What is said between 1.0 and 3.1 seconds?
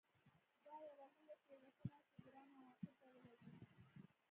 لویه تېروتنه ده چې ګران عواقب به